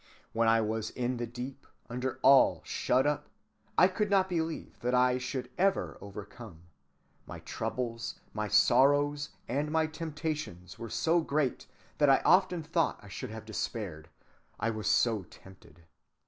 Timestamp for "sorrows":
8.47-9.29